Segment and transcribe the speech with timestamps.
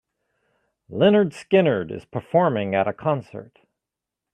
[0.89, 3.59] Lynyrd Skynyrd is performing at a concert.